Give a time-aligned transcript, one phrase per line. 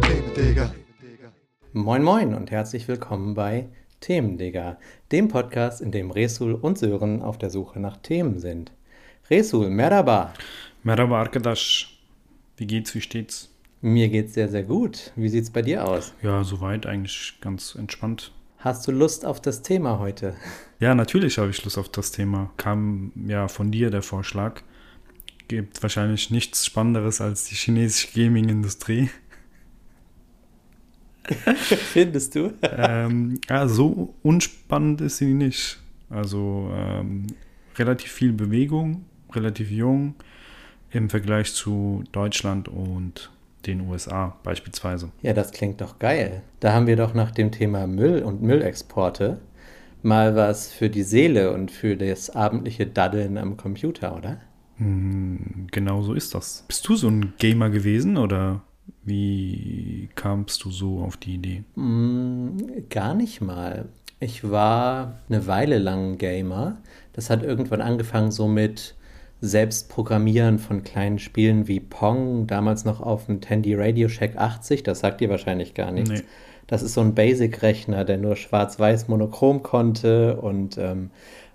[0.00, 0.70] Themendigger.
[1.72, 3.68] Moin Moin und herzlich willkommen bei
[4.00, 4.78] Themendigger,
[5.12, 8.72] dem Podcast, in dem Resul und Sören auf der Suche nach Themen sind.
[9.30, 10.32] Resul, merhaba.
[10.82, 11.98] Merhaba arkadaş.
[12.56, 13.50] Wie geht's, wie steht's?
[13.82, 15.12] Mir geht's sehr, sehr gut.
[15.16, 16.14] Wie sieht's bei dir aus?
[16.22, 18.32] Ja, soweit eigentlich ganz entspannt.
[18.66, 20.34] Hast du Lust auf das Thema heute?
[20.80, 22.50] Ja, natürlich habe ich Lust auf das Thema.
[22.56, 24.60] Kam ja von dir der Vorschlag.
[25.46, 29.08] Gibt wahrscheinlich nichts Spannenderes als die chinesische Gaming-Industrie.
[31.92, 32.54] Findest du?
[32.60, 35.78] ähm, ja, so unspannend ist sie nicht.
[36.10, 37.28] Also ähm,
[37.76, 40.16] relativ viel Bewegung, relativ jung
[40.90, 43.30] im Vergleich zu Deutschland und
[43.66, 45.10] den USA beispielsweise.
[45.22, 46.42] Ja, das klingt doch geil.
[46.60, 49.38] Da haben wir doch nach dem Thema Müll und Müllexporte
[50.02, 54.38] mal was für die Seele und für das abendliche Daddeln am Computer, oder?
[54.76, 56.64] Hm, Genau so ist das.
[56.68, 58.62] Bist du so ein Gamer gewesen oder
[59.04, 61.64] wie kamst du so auf die Idee?
[61.74, 62.56] Mm,
[62.90, 63.86] gar nicht mal.
[64.20, 66.78] Ich war eine Weile lang Gamer.
[67.12, 68.94] Das hat irgendwann angefangen so mit
[69.40, 75.00] Selbstprogrammieren von kleinen Spielen wie Pong, damals noch auf dem Tandy Radio Shack 80, das
[75.00, 76.10] sagt dir wahrscheinlich gar nichts.
[76.10, 76.22] Nee.
[76.66, 81.10] Das ist so ein Basic-Rechner, der nur schwarz-weiß monochrom konnte und ähm,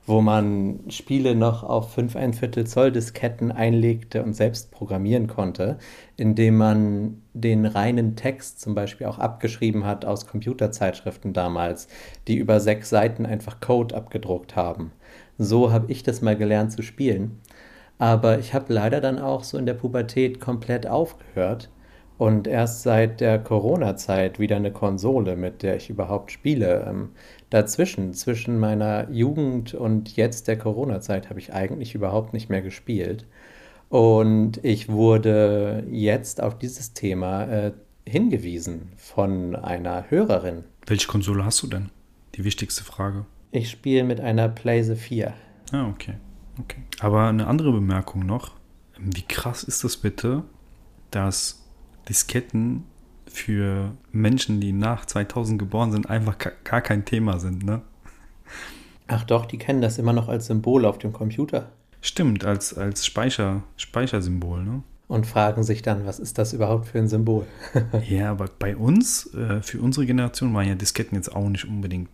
[0.05, 5.77] wo man Spiele noch auf 5 ein Viertel Zoll Disketten einlegte und selbst programmieren konnte,
[6.17, 11.87] indem man den reinen Text zum Beispiel auch abgeschrieben hat aus Computerzeitschriften damals,
[12.27, 14.91] die über sechs Seiten einfach Code abgedruckt haben.
[15.37, 17.39] So habe ich das mal gelernt zu spielen.
[18.01, 21.69] Aber ich habe leider dann auch so in der Pubertät komplett aufgehört
[22.17, 26.83] und erst seit der Corona-Zeit wieder eine Konsole, mit der ich überhaupt spiele.
[26.89, 27.09] Ähm,
[27.51, 33.27] dazwischen, zwischen meiner Jugend und jetzt der Corona-Zeit, habe ich eigentlich überhaupt nicht mehr gespielt.
[33.89, 37.71] Und ich wurde jetzt auf dieses Thema äh,
[38.07, 40.63] hingewiesen von einer Hörerin.
[40.87, 41.91] Welche Konsole hast du denn?
[42.33, 43.27] Die wichtigste Frage.
[43.51, 45.33] Ich spiele mit einer PlayStation 4.
[45.73, 46.15] Ah, okay.
[46.59, 46.81] Okay.
[46.99, 48.51] Aber eine andere Bemerkung noch.
[48.99, 50.43] Wie krass ist das bitte,
[51.09, 51.63] dass
[52.07, 52.83] Disketten
[53.25, 57.81] für Menschen, die nach 2000 geboren sind, einfach ga- gar kein Thema sind, ne?
[59.07, 63.05] Ach doch, die kennen das immer noch als Symbol auf dem Computer Stimmt, als, als
[63.05, 64.83] Speicher, Speichersymbol, ne?
[65.07, 67.45] und fragen sich dann, was ist das überhaupt für ein Symbol?
[68.07, 72.09] Ja, aber bei uns, äh, für unsere Generation, waren ja Disketten jetzt auch nicht unbedingt.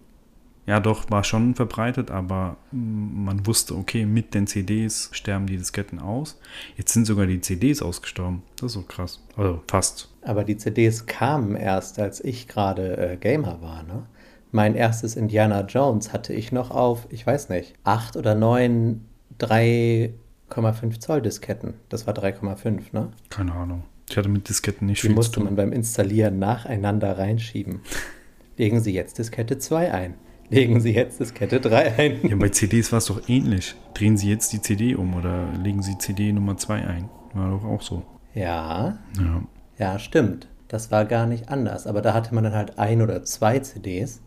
[0.67, 5.97] Ja, doch, war schon verbreitet, aber man wusste, okay, mit den CDs sterben die Disketten
[5.99, 6.37] aus.
[6.75, 8.43] Jetzt sind sogar die CDs ausgestorben.
[8.57, 9.23] Das ist so krass.
[9.37, 10.09] Also fast.
[10.23, 14.03] Aber die CDs kamen erst, als ich gerade äh, Gamer war, ne?
[14.51, 19.05] Mein erstes Indiana Jones hatte ich noch auf, ich weiß nicht, acht oder neun
[19.39, 21.73] 3,5 Zoll Disketten.
[21.89, 23.11] Das war 3,5, ne?
[23.29, 23.83] Keine Ahnung.
[24.09, 25.45] Ich hatte mit Disketten nicht Die viel zu musste tun.
[25.45, 27.81] man beim Installieren nacheinander reinschieben.
[28.57, 30.13] Legen Sie jetzt Diskette 2 ein.
[30.49, 32.19] Legen Sie jetzt Diskette 3 ein.
[32.29, 33.75] Ja, bei CDs war es doch ähnlich.
[33.93, 37.09] Drehen Sie jetzt die CD um oder legen Sie CD Nummer 2 ein.
[37.33, 38.03] War doch auch so.
[38.33, 39.41] Ja, Ja.
[39.77, 40.47] ja, stimmt.
[40.69, 41.85] Das war gar nicht anders.
[41.87, 44.21] Aber da hatte man dann halt ein oder zwei CDs,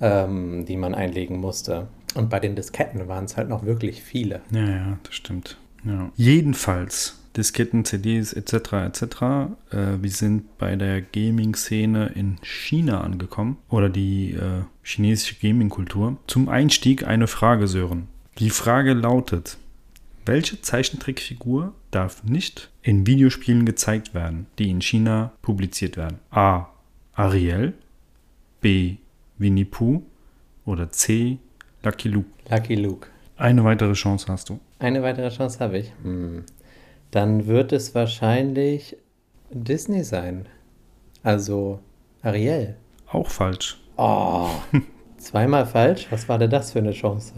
[0.00, 1.88] ähm, die man einlegen musste.
[2.14, 4.40] Und bei den Disketten waren es halt noch wirklich viele.
[4.50, 5.58] Ja, ja, das stimmt.
[5.84, 6.10] Ja.
[6.16, 8.52] Jedenfalls, Disketten, CDs etc.
[8.72, 9.02] etc.
[9.70, 16.16] Äh, wir sind bei der Gaming-Szene in China angekommen oder die äh, chinesische Gaming-Kultur.
[16.26, 18.08] Zum Einstieg eine Frage, Sören.
[18.38, 19.58] Die Frage lautet,
[20.26, 26.18] welche Zeichentrickfigur darf nicht in Videospielen gezeigt werden, die in China publiziert werden?
[26.30, 26.68] A.
[27.14, 27.74] Ariel,
[28.60, 28.96] B.
[29.38, 30.02] Winnie Pooh
[30.64, 31.38] oder C.
[31.82, 32.28] Lucky Luke.
[32.50, 33.08] Lucky Luke.
[33.36, 34.60] Eine weitere Chance hast du.
[34.78, 35.92] Eine weitere Chance habe ich.
[36.02, 36.44] Hm.
[37.14, 38.96] Dann wird es wahrscheinlich
[39.52, 40.46] Disney sein.
[41.22, 41.78] Also
[42.22, 42.74] Ariel.
[43.06, 43.80] Auch falsch.
[43.96, 44.48] Oh,
[45.18, 46.08] zweimal falsch?
[46.10, 47.34] Was war denn das für eine Chance?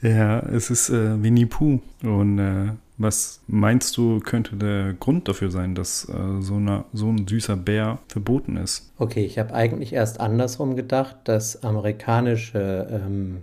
[0.00, 1.80] Ja, es ist äh, Winnie Pooh.
[2.04, 7.08] Und äh, was meinst du, könnte der Grund dafür sein, dass äh, so, eine, so
[7.08, 8.92] ein süßer Bär verboten ist?
[8.96, 13.38] Okay, ich habe eigentlich erst andersrum gedacht, dass amerikanische ähm,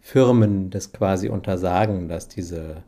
[0.00, 2.84] Firmen das quasi untersagen, dass diese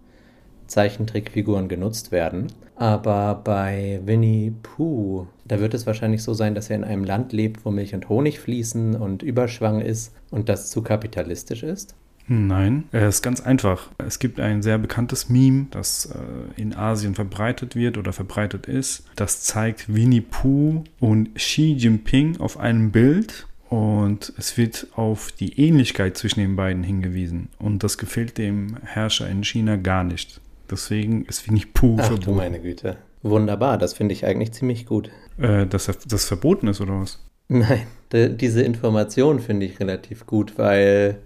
[0.75, 2.49] Zeichentrickfiguren genutzt werden.
[2.77, 7.33] Aber bei Winnie Pooh, da wird es wahrscheinlich so sein, dass er in einem Land
[7.33, 11.95] lebt, wo Milch und Honig fließen und Überschwang ist und das zu kapitalistisch ist.
[12.27, 13.91] Nein, es ist ganz einfach.
[13.99, 19.05] Es gibt ein sehr bekanntes Meme, das äh, in Asien verbreitet wird oder verbreitet ist.
[19.15, 25.59] Das zeigt Winnie Pooh und Xi Jinping auf einem Bild Und es wird auf die
[25.61, 27.49] Ähnlichkeit zwischen den beiden hingewiesen.
[27.59, 30.41] Und das gefällt dem Herrscher in China gar nicht.
[30.71, 32.37] Deswegen ist Winnie Pooh Ach du verboten.
[32.37, 32.97] meine Güte.
[33.23, 35.11] Wunderbar, das finde ich eigentlich ziemlich gut.
[35.39, 37.21] Äh, dass das verboten ist, oder was?
[37.49, 41.19] Nein, diese Information finde ich relativ gut, weil,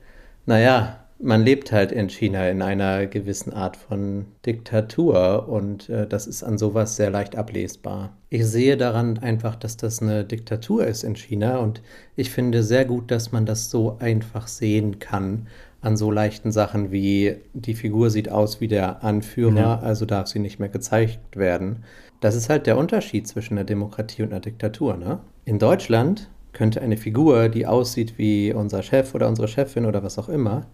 [0.47, 6.27] naja, man lebt halt in China in einer gewissen Art von Diktatur und äh, das
[6.27, 8.17] ist an sowas sehr leicht ablesbar.
[8.31, 11.83] Ich sehe daran einfach, dass das eine Diktatur ist in China und
[12.15, 15.49] ich finde sehr gut, dass man das so einfach sehen kann
[15.81, 19.79] an so leichten Sachen wie die Figur sieht aus wie der Anführer, Ja.
[19.79, 21.85] also darf sie nicht mehr gezeigt werden.
[22.21, 25.21] Das ist halt der Unterschied zwischen einer Demokratie und einer Diktatur, ne?
[25.45, 30.19] In Deutschland könnte eine Figur, die aussieht wie unser Chef oder unsere Chefin oder was
[30.19, 30.67] auch immer,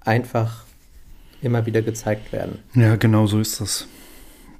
[0.00, 0.64] einfach
[1.42, 2.60] immer wieder gezeigt werden.
[2.74, 3.86] Ja, genau so ist das.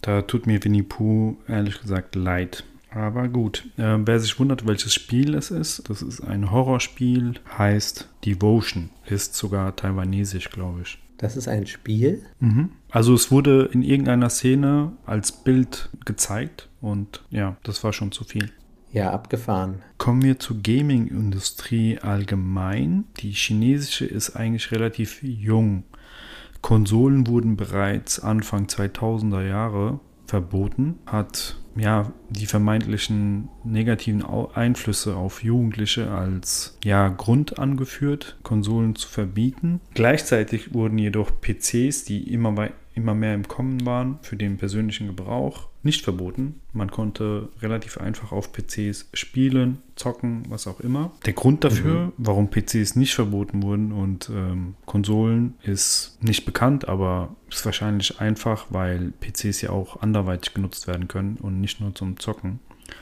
[0.02, 2.64] Da tut mir Winnie Pooh ehrlich gesagt leid.
[2.96, 8.08] Aber gut, äh, wer sich wundert, welches Spiel es ist, das ist ein Horrorspiel, heißt
[8.25, 10.98] Devotion, ist sogar taiwanesisch, glaube ich.
[11.19, 12.22] Das ist ein Spiel.
[12.40, 12.70] Mhm.
[12.90, 18.25] Also es wurde in irgendeiner Szene als Bild gezeigt und ja, das war schon zu
[18.25, 18.50] viel.
[18.93, 19.82] Ja, abgefahren.
[19.99, 23.04] Kommen wir zur Gaming-Industrie allgemein.
[23.19, 25.84] Die chinesische ist eigentlich relativ jung.
[26.62, 36.11] Konsolen wurden bereits Anfang 2000er Jahre verboten, hat ja die vermeintlichen negativen Einflüsse auf Jugendliche
[36.11, 39.81] als ja Grund angeführt, Konsolen zu verbieten.
[39.94, 45.69] Gleichzeitig wurden jedoch PCs, die immer immer mehr im Kommen waren für den persönlichen Gebrauch,
[45.87, 46.61] nicht verboten.
[46.75, 51.12] Man konnte relativ einfach auf PCs spielen, zocken, was auch immer.
[51.25, 57.35] Der Grund dafür, warum PCs nicht verboten wurden und ähm, Konsolen, ist nicht bekannt, aber
[57.49, 62.21] ist wahrscheinlich einfach, weil PCs ja auch anderweitig genutzt werden können und nicht nur zum
[62.21, 62.61] Zocken.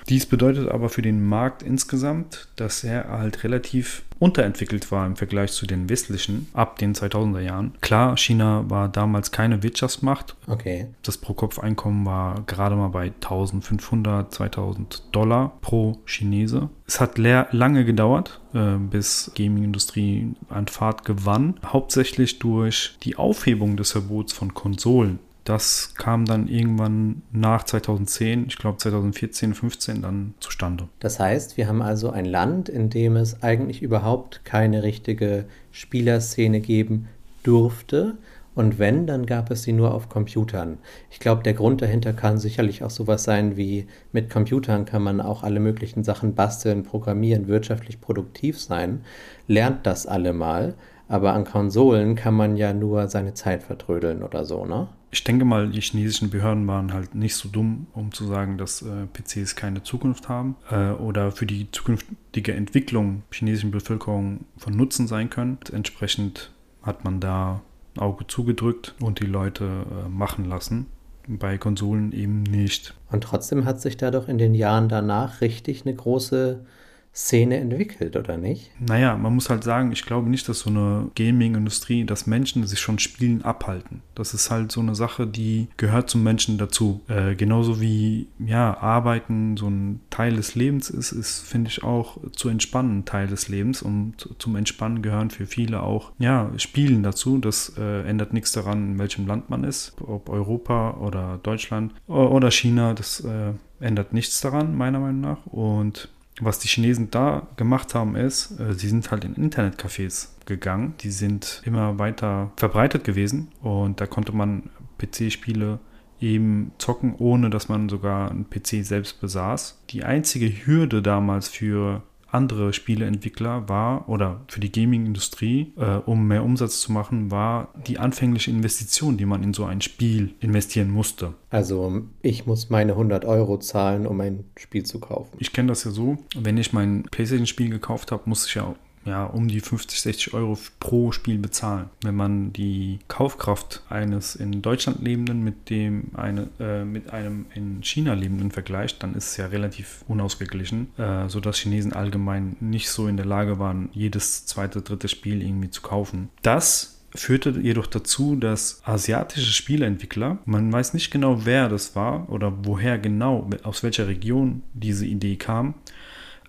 [0.08, 5.52] Dies bedeutet aber für den Markt insgesamt, dass er halt relativ unterentwickelt war im Vergleich
[5.52, 7.74] zu den westlichen ab den 2000er Jahren.
[7.80, 10.36] Klar, China war damals keine Wirtschaftsmacht.
[10.46, 10.86] Okay.
[11.02, 16.70] Das Pro-Kopf-Einkommen war gerade mal bei 1500, 2000 Dollar pro Chinese.
[16.86, 21.54] Es hat lange gedauert, äh, bis Gaming-Industrie an Fahrt gewann.
[21.64, 25.18] Hauptsächlich durch die Aufhebung des Verbots von Konsolen.
[25.44, 30.88] Das kam dann irgendwann nach 2010, ich glaube 2014, 15 dann zustande.
[31.00, 36.60] Das heißt, wir haben also ein Land, in dem es eigentlich überhaupt keine richtige Spielerszene
[36.60, 37.08] geben
[37.42, 38.16] durfte.
[38.54, 40.78] Und wenn, dann gab es sie nur auf Computern.
[41.10, 45.20] Ich glaube, der Grund dahinter kann sicherlich auch sowas sein wie, mit Computern kann man
[45.20, 49.00] auch alle möglichen Sachen basteln, programmieren, wirtschaftlich produktiv sein.
[49.48, 50.74] Lernt das alle mal.
[51.14, 54.88] Aber an Konsolen kann man ja nur seine Zeit vertrödeln oder so, ne?
[55.12, 58.82] Ich denke mal, die chinesischen Behörden waren halt nicht so dumm, um zu sagen, dass
[58.82, 65.06] äh, PCs keine Zukunft haben äh, oder für die zukünftige Entwicklung chinesischen Bevölkerung von Nutzen
[65.06, 65.58] sein können.
[65.72, 66.50] Entsprechend
[66.82, 67.60] hat man da
[67.96, 70.86] Auge zugedrückt und die Leute äh, machen lassen.
[71.28, 72.92] Bei Konsolen eben nicht.
[73.12, 76.66] Und trotzdem hat sich da doch in den Jahren danach richtig eine große
[77.14, 78.72] Szene entwickelt, oder nicht?
[78.80, 82.80] Naja, man muss halt sagen, ich glaube nicht, dass so eine Gaming-Industrie, dass Menschen sich
[82.80, 84.02] schon Spielen abhalten.
[84.16, 87.02] Das ist halt so eine Sache, die gehört zum Menschen dazu.
[87.08, 92.18] Äh, genauso wie, ja, Arbeiten so ein Teil des Lebens ist, ist, finde ich, auch
[92.32, 93.82] zu entspannen Teil des Lebens.
[93.82, 97.38] Und zum Entspannen gehören für viele auch, ja, Spielen dazu.
[97.38, 102.50] Das äh, ändert nichts daran, in welchem Land man ist, ob Europa oder Deutschland oder
[102.50, 105.46] China, das äh, ändert nichts daran, meiner Meinung nach.
[105.46, 106.08] Und
[106.40, 110.94] was die Chinesen da gemacht haben, ist, äh, sie sind halt in Internetcafés gegangen.
[111.00, 115.78] Die sind immer weiter verbreitet gewesen und da konnte man PC-Spiele
[116.20, 119.82] eben zocken, ohne dass man sogar einen PC selbst besaß.
[119.90, 122.02] Die einzige Hürde damals für
[122.34, 127.98] andere Spieleentwickler war oder für die Gaming-Industrie, äh, um mehr Umsatz zu machen, war die
[127.98, 131.34] anfängliche Investition, die man in so ein Spiel investieren musste.
[131.50, 135.36] Also ich muss meine 100 Euro zahlen, um ein Spiel zu kaufen.
[135.38, 139.24] Ich kenne das ja so, wenn ich mein PlayStation-Spiel gekauft habe, muss ich ja, ja
[139.24, 141.90] um die 50, 60 Euro pro Spiel bezahlen.
[142.02, 147.82] Wenn man die Kaufkraft eines in Deutschland lebenden mit dem eine, äh, mit einem in
[147.82, 153.06] China lebenden vergleicht, dann ist es ja relativ unausgeglichen, äh, sodass Chinesen allgemein nicht so
[153.06, 156.28] in der Lage waren, jedes zweite, dritte Spiel irgendwie zu kaufen.
[156.42, 162.52] Das führte jedoch dazu, dass asiatische Spieleentwickler, man weiß nicht genau, wer das war oder
[162.64, 165.74] woher genau, aus welcher Region diese Idee kam,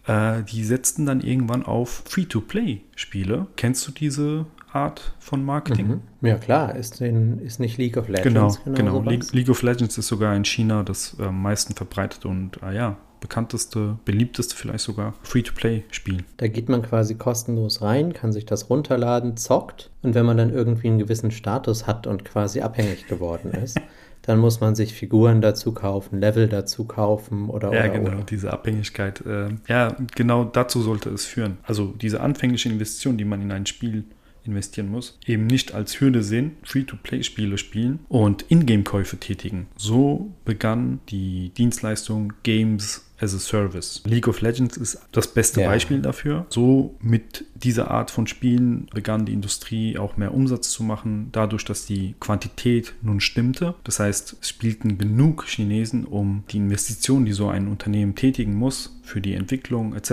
[0.07, 3.47] äh, die setzten dann irgendwann auf Free-to-Play-Spiele.
[3.55, 6.01] Kennst du diese Art von Marketing?
[6.21, 6.27] Mhm.
[6.27, 8.93] Ja klar, ist, in, ist nicht League of Genau, Legends genau.
[8.99, 9.11] sowas?
[9.11, 12.75] League, League of Legends ist sogar in China das äh, am meisten verbreitet und äh,
[12.75, 16.23] ja, bekannteste, beliebteste vielleicht sogar Free-to-Play-Spiel.
[16.37, 20.53] Da geht man quasi kostenlos rein, kann sich das runterladen, zockt und wenn man dann
[20.53, 23.79] irgendwie einen gewissen Status hat und quasi abhängig geworden ist,
[24.25, 28.23] dann muss man sich Figuren dazu kaufen, Level dazu kaufen oder Ja, oder, genau, oder.
[28.23, 29.23] diese Abhängigkeit.
[29.25, 31.57] Äh, ja, genau dazu sollte es führen.
[31.63, 34.03] Also diese anfängliche Investition, die man in ein Spiel
[34.43, 39.67] investieren muss, eben nicht als Hürde sehen, Free-to-Play-Spiele spielen und Ingame-Käufe tätigen.
[39.75, 44.01] So begann die Dienstleistung Games as a Service.
[44.05, 45.67] League of Legends ist das beste Ja.
[45.69, 46.45] Beispiel dafür.
[46.49, 51.65] So mit dieser Art von Spielen begann die Industrie auch mehr Umsatz zu machen, dadurch,
[51.65, 53.75] dass die Quantität nun stimmte.
[53.83, 58.99] Das heißt, es spielten genug Chinesen, um die Investitionen, die so ein Unternehmen tätigen muss,
[59.03, 60.11] für die Entwicklung etc.,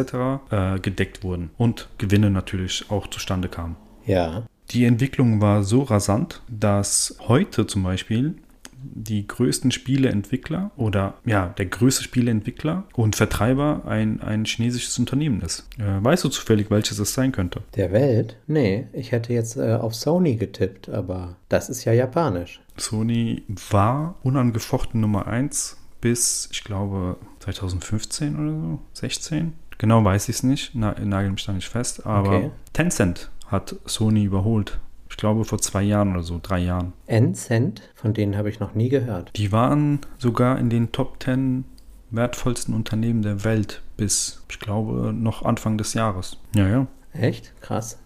[0.50, 3.76] äh, gedeckt wurden und Gewinne natürlich auch zustande kamen.
[4.06, 8.37] Ja, Die Entwicklung war so rasant, dass heute zum Beispiel
[8.83, 15.69] die größten Spieleentwickler oder ja, der größte Spieleentwickler und Vertreiber ein, ein chinesisches Unternehmen ist.
[15.79, 17.62] Äh, weißt du zufällig, welches es sein könnte?
[17.77, 18.37] der Welt?
[18.47, 22.61] Nee, ich hätte jetzt äh, auf Sony getippt, aber das ist ja japanisch.
[22.77, 29.53] Sony war unangefochten Nummer 1 bis, ich glaube, 2015 oder so, 16.
[29.79, 32.51] Genau weiß ich es nicht, na, nagel mich da nicht fest, aber Okay.
[32.73, 34.79] Tencent hat Sony überholt.
[35.12, 36.95] Ich glaube vor zwei Jahren oder so, drei Jahren.
[37.07, 39.31] N-Cent, von denen habe ich noch nie gehört.
[39.37, 41.64] Die waren sogar in den Top 10
[42.11, 46.38] wertvollsten Unternehmen der Welt bis, ich glaube, noch Anfang des Jahres.
[46.57, 46.87] Ja, ja.
[47.12, 47.52] Echt?
[47.61, 47.99] Krass.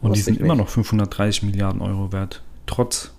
[0.00, 3.12] Und die Wusste sind ich immer noch 530 Milliarden Euro wert, trotz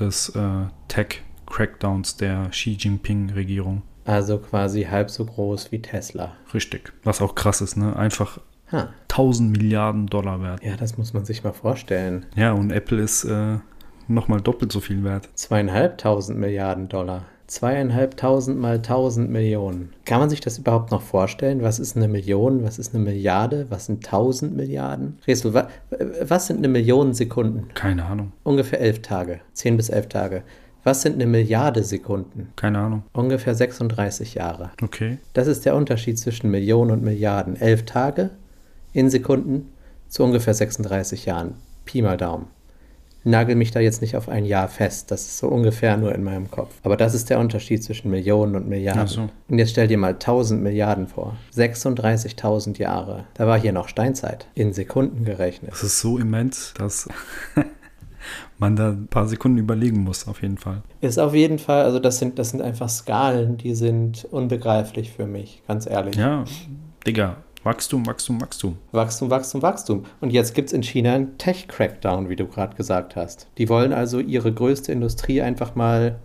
[0.00, 3.82] des äh, Tech-Crackdowns der Xi Jinping-Regierung.
[4.06, 6.32] Also quasi halb so groß wie Tesla.
[6.52, 6.92] Richtig.
[7.04, 7.94] Was auch krass ist, ne?
[7.94, 8.40] Einfach
[8.72, 8.88] Ha.
[9.08, 10.62] 1000 Milliarden Dollar wert.
[10.62, 12.26] Ja, das muss man sich mal vorstellen.
[12.36, 13.58] Ja, und Apple ist äh,
[14.06, 15.28] nochmal doppelt so viel wert.
[15.34, 17.24] Zweieinhalbtausend Milliarden Dollar.
[17.48, 19.94] Zweieinhalbtausend mal tausend Millionen.
[20.04, 21.62] Kann man sich das überhaupt noch vorstellen?
[21.62, 22.62] Was ist eine Million?
[22.62, 23.66] Was ist eine Milliarde?
[23.70, 25.16] Was sind tausend Milliarden?
[25.26, 25.68] Resul, wa
[26.22, 27.68] was sind eine Million Sekunden?
[27.72, 28.32] Keine Ahnung.
[28.44, 29.40] Ungefähr elf Tage.
[29.54, 30.42] Zehn bis elf Tage.
[30.84, 32.52] Was sind eine Milliarde Sekunden?
[32.54, 33.02] Keine Ahnung.
[33.14, 34.70] Ungefähr 36 Jahre.
[34.82, 35.18] Okay.
[35.32, 37.56] Das ist der Unterschied zwischen Millionen und Milliarden.
[37.56, 38.30] Elf Tage
[38.92, 39.72] in Sekunden
[40.08, 41.54] zu ungefähr 36 Jahren.
[41.84, 42.46] Pi mal Daumen.
[43.24, 45.10] Nagel mich da jetzt nicht auf ein Jahr fest.
[45.10, 46.74] Das ist so ungefähr nur in meinem Kopf.
[46.82, 49.02] Aber das ist der Unterschied zwischen Millionen und Milliarden.
[49.02, 49.28] Ach so.
[49.48, 51.36] Und jetzt stell dir mal 1000 Milliarden vor.
[51.54, 53.24] 36.000 Jahre.
[53.34, 54.46] Da war hier noch Steinzeit.
[54.54, 55.72] In Sekunden gerechnet.
[55.72, 57.08] Das ist so immens, dass
[58.58, 60.82] man da ein paar Sekunden überlegen muss, auf jeden Fall.
[61.00, 65.26] Ist auf jeden Fall, also das sind, das sind einfach Skalen, die sind unbegreiflich für
[65.26, 66.14] mich, ganz ehrlich.
[66.16, 66.44] Ja,
[67.06, 68.78] Digga, Wachstum, Wachstum, Wachstum.
[68.92, 70.04] Wachstum, Wachstum, Wachstum.
[70.20, 73.48] Und jetzt gibt es in China einen Tech-Crackdown, wie du gerade gesagt hast.
[73.58, 76.18] Die wollen also ihre größte Industrie einfach mal,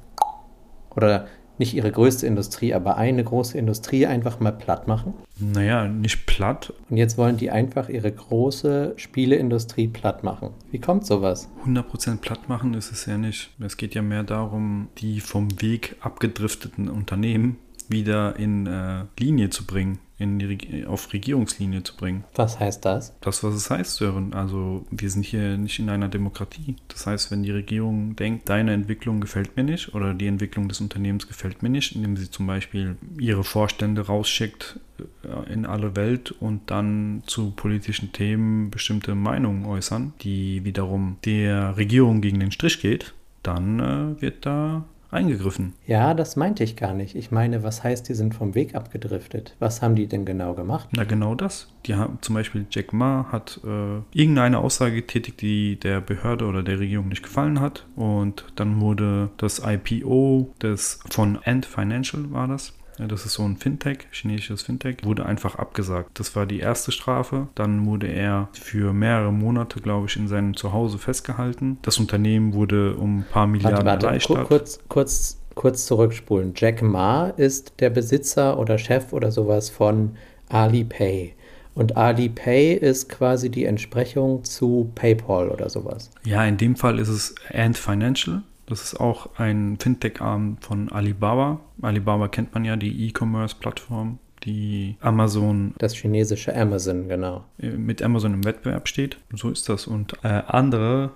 [0.96, 5.13] oder nicht ihre größte Industrie, aber eine große Industrie einfach mal platt machen.
[5.40, 10.50] Naja, nicht platt, Und jetzt wollen die einfach ihre große Spieleindustrie platt machen.
[10.72, 11.50] Wie kommt sowas?
[11.66, 13.52] 100% platt machen ist es ja nicht.
[13.60, 17.58] Es geht ja mehr darum, die vom Weg abgedrifteten Unternehmen
[17.90, 22.24] wieder in äh, Linie zu bringen, in die, auf Regierungslinie zu bringen.
[22.36, 23.13] Was heißt das?
[23.22, 24.34] Das, was es heißt, Sören.
[24.34, 26.75] Also, wir sind hier nicht in einer Demokratie.
[26.88, 30.82] Das heißt, wenn die Regierung denkt, deine Entwicklung gefällt mir nicht oder die Entwicklung des
[30.82, 36.32] Unternehmens gefällt mir nicht, indem sie zum Beispiel ihre Vorstände rausschickt äh, in alle Welt
[36.32, 42.80] und dann zu politischen Themen bestimmte Meinungen äußern, die wiederum der Regierung gegen den Strich
[42.80, 43.13] geht,
[43.44, 45.74] dann äh, wird da eingegriffen.
[45.86, 47.15] Ja, das meinte ich gar nicht.
[47.15, 49.55] Ich meine, was heißt, die sind vom Weg abgedriftet?
[49.60, 50.89] Was haben die denn genau gemacht?
[50.91, 51.70] Na genau das.
[51.86, 56.63] Die haben zum Beispiel Jack Ma hat äh, irgendeine Aussage getätigt, die der Behörde oder
[56.63, 57.86] der Regierung nicht gefallen hat.
[57.96, 62.74] Und dann wurde das IPO des von Ant Financial war das.
[63.00, 66.20] Ja, Das ist so ein Fintech, chinesisches Fintech, wurde einfach abgesagt.
[66.20, 67.48] Das war die erste Strafe.
[67.56, 71.78] Dann wurde er für mehrere Monate, glaube ich, in seinem Zuhause festgehalten.
[71.82, 74.48] Das Unternehmen wurde um ein paar Warte, Milliarden warte, ku- erleichtert.
[74.48, 76.54] kurz, kurz, kurz zurückspulen.
[76.56, 80.16] Jack Ma ist der Besitzer oder Chef oder sowas von
[80.50, 81.34] Alipay.
[81.76, 86.12] Und Alipay ist quasi die Entsprechung zu PayPal oder sowas.
[86.24, 88.44] Ja, in dem Fall ist es Ant Financial.
[88.74, 91.60] Das ist auch ein Fintech-Arm von Alibaba.
[91.84, 97.44] Alibaba kennt man ja, die E-Commerce-Plattform, die Amazon Das chinesische Amazon, genau.
[97.60, 99.20] äh, mit Amazon im Wettbewerb steht.
[99.32, 99.86] So ist das.
[99.86, 101.12] Und äh, andere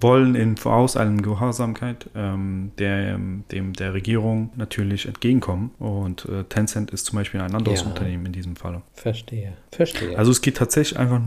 [0.00, 3.18] wollen in vorauseilendem Gehorsamkeit ähm, der,
[3.50, 5.70] dem der Regierung natürlich entgegenkommen.
[5.78, 7.86] Und äh, Tencent ist zum Beispiel ein anderes Ja.
[7.88, 8.82] Unternehmen in diesem Fall.
[8.94, 9.54] Verstehe.
[9.72, 10.18] Verstehe.
[10.18, 11.20] Also es geht tatsächlich einfach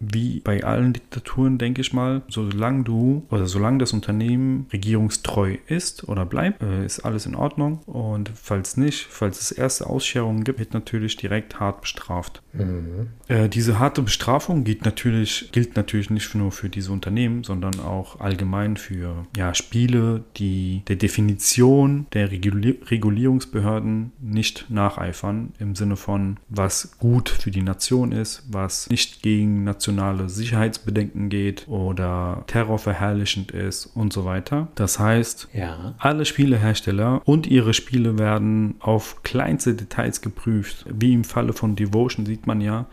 [0.00, 6.08] wie bei allen Diktaturen, denke ich mal, solange du oder solange das Unternehmen regierungstreu ist
[6.08, 7.80] oder bleibt, äh, ist alles in Ordnung.
[7.86, 12.42] Und falls nicht, falls es erste Ausscherungen gibt, wird natürlich direkt hart bestraft.
[12.52, 13.08] mhm.
[13.28, 18.05] Äh, diese harte Bestrafung gilt natürlich, gilt natürlich nicht nur für diese Unternehmen, sondern auch
[18.20, 26.36] allgemein für ja, Spiele, die der Definition der Reguli Regulierungsbehörden nicht nacheifern, im Sinne von,
[26.48, 33.86] was gut für die Nation ist, was nicht gegen nationale Sicherheitsbedenken geht oder terrorverherrlichend ist
[33.86, 34.68] und so weiter.
[34.74, 35.94] Das heißt, Ja.
[35.98, 40.84] alle Spielehersteller und ihre Spiele werden auf kleinste Details geprüft.
[40.92, 42.86] Wie im Falle von Devotion sieht man ja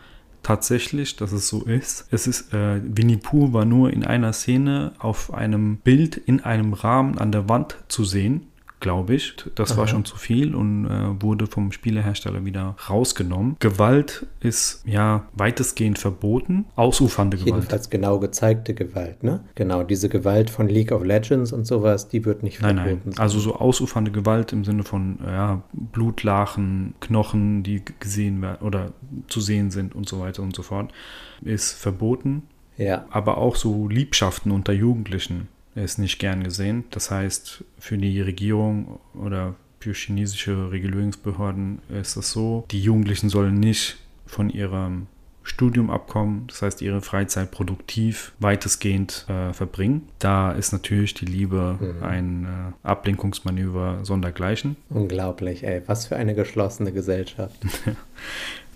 [0.44, 2.06] tatsächlich, dass es so ist.
[2.10, 6.72] Es ist, äh, Winnie Pooh war nur in einer Szene auf einem Bild in einem
[6.72, 8.46] Rahmen an der Wand zu sehen.
[8.84, 9.34] Glaube ich.
[9.54, 9.86] Das war Aha.
[9.92, 13.56] schon zu viel und äh, wurde vom Spielehersteller wieder rausgenommen.
[13.58, 16.66] Gewalt ist ja weitestgehend verboten.
[16.76, 17.54] Ausufernde Gewalt.
[17.54, 19.42] Jedenfalls genau gezeigte Gewalt, ne?
[19.54, 23.10] Genau, diese Gewalt von League of Legends und sowas, die wird nicht Nein, verboten.
[23.12, 23.18] nein.
[23.18, 28.92] Also so ausufernde Gewalt im Sinne von ja, Blutlachen, Knochen, die gesehen werden oder
[29.28, 30.92] zu sehen sind und so weiter und so fort,
[31.40, 32.42] ist verboten.
[32.76, 33.06] ja.
[33.08, 36.84] Aber auch so Liebschaften unter Jugendlichen ist nicht gern gesehen.
[36.90, 43.60] Das heißt, für die Regierung oder für chinesische Regulierungsbehörden ist es so, die Jugendlichen sollen
[43.60, 45.06] nicht von ihrem
[45.46, 50.08] Studium abkommen, das heißt ihre Freizeit produktiv weitestgehend äh, verbringen.
[50.18, 52.02] Da ist natürlich die Liebe Mhm.
[52.02, 52.48] ein äh,
[52.88, 54.76] Ablenkungsmanöver sondergleichen.
[54.88, 55.82] Unglaublich, ey.
[55.84, 57.56] Was für eine geschlossene Gesellschaft.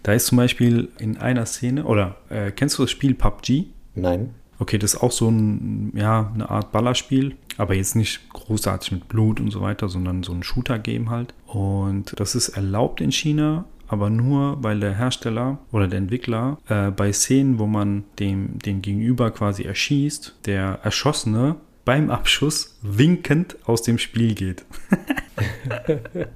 [0.05, 3.64] Da ist zum Beispiel in einer Szene, oder äh, kennst du das Spiel PUBG?
[3.97, 4.33] Nein.
[4.59, 9.09] Okay, das ist auch so ein, ja, eine Art Ballerspiel, aber jetzt nicht großartig mit
[9.09, 11.33] Blut und so weiter, sondern so ein Shooter-Game halt.
[11.47, 16.91] Und das ist erlaubt in China, aber nur, weil der Hersteller oder der Entwickler äh,
[16.91, 23.83] bei Szenen, wo man dem, den Gegenüber quasi erschießt, der Erschossene beim Abschuss winkend aus
[23.83, 24.65] dem Spiel geht.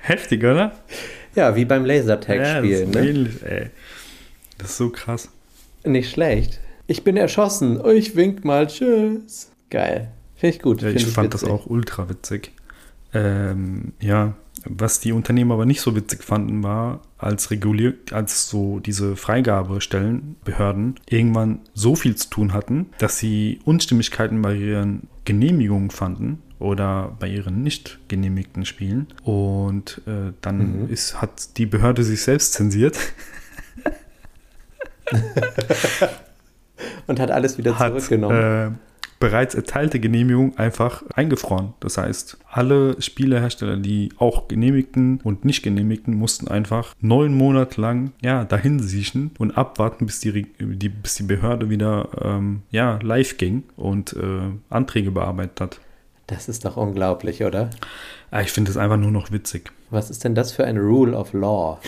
[0.00, 0.72] Heftig, oder?
[1.36, 1.84] Ja, wie beim
[2.74, 3.08] Ja, das ne?
[3.08, 3.70] ähnlich, ey.
[4.58, 5.28] Das ist so krass.
[5.84, 6.60] Nicht schlecht.
[6.86, 7.80] Ich bin erschossen.
[7.94, 8.66] Ich wink mal.
[8.66, 9.50] Tschüss.
[9.70, 10.10] Geil.
[10.34, 10.82] Finde ich gut.
[10.82, 11.54] Ja, Find ich fand das witzig.
[11.54, 12.52] auch ultra witzig.
[13.12, 14.34] Ähm, ja,
[14.66, 20.36] was die Unternehmen aber nicht so witzig fanden, war, als regulier als so diese Freigabestellen,
[20.44, 27.16] Behörden, irgendwann so viel zu tun hatten, dass sie Unstimmigkeiten bei ihren Genehmigungen fanden oder
[27.20, 29.06] bei ihren nicht genehmigten Spielen.
[29.22, 30.88] Und äh, dann Mhm.
[30.90, 32.98] ist, hat die Behörde sich selbst zensiert.
[37.06, 38.36] Und hat alles wieder hat zurückgenommen.
[38.36, 38.70] äh,
[39.20, 41.72] bereits erteilte Genehmigung einfach eingefroren.
[41.80, 48.12] Das heißt, alle Spielehersteller, die auch genehmigten und nicht genehmigten, mussten einfach neun Monate lang
[48.22, 53.38] ja, dahin siechen und abwarten, bis die, die, bis die Behörde wieder ähm, ja, live
[53.38, 55.80] ging und äh, Anträge bearbeitet hat.
[56.26, 57.70] das ist doch unglaublich, oder?
[58.30, 59.72] Ah, ich finde es einfach nur noch witzig.
[59.88, 61.78] Was ist denn das für ein Rule of Law?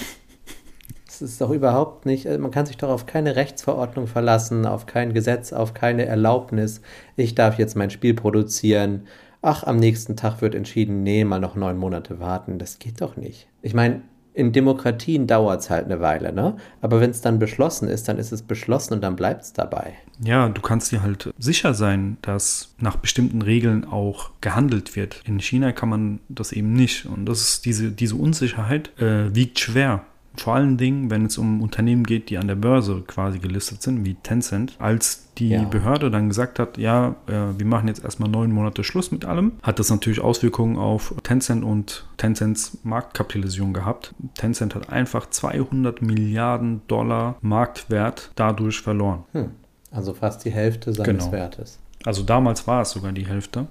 [1.21, 4.87] Das ist doch überhaupt nicht, also man kann sich doch auf keine Rechtsverordnung verlassen, auf
[4.87, 6.81] kein Gesetz, auf keine Erlaubnis.
[7.17, 9.07] Ich darf jetzt mein Spiel produzieren.
[9.43, 12.59] Ach, am nächsten Tag wird entschieden, nee, mal noch neun Monate warten.
[12.59, 13.49] Das geht doch nicht.
[13.63, 14.03] Ich meine,
[14.37, 16.57] in Demokratien dauert es halt eine Weile, ne?
[16.83, 19.95] Aber wenn es dann beschlossen ist, dann ist es beschlossen und dann bleibt es dabei.
[20.23, 25.23] Ja, du kannst dir halt sicher sein, dass nach bestimmten Regeln auch gehandelt wird.
[25.25, 27.07] In China kann man das eben nicht.
[27.07, 30.05] Und das ist diese, diese Unsicherheit äh, wiegt schwer.
[30.37, 34.05] Vor allen Dingen, wenn es um Unternehmen geht, die an der Börse quasi gelistet sind,
[34.05, 34.77] wie Tencent.
[34.79, 35.65] Als die Ja.
[35.65, 39.53] Behörde dann gesagt hat, ja, äh, wir machen jetzt erstmal neun Monate Schluss mit allem,
[39.63, 44.15] hat das natürlich Auswirkungen auf Tencent und Tencents Marktkapitalisierung gehabt.
[44.35, 49.25] Tencent hat einfach 200 Milliarden Dollar Marktwert dadurch verloren.
[49.33, 49.51] Hm.
[49.91, 51.33] Also fast die Hälfte seines Genau.
[51.33, 51.79] Wertes.
[52.05, 53.67] Also damals war es sogar die Hälfte.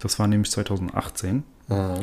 [0.00, 1.42] Das war nämlich 2018.
[1.68, 1.96] Ah.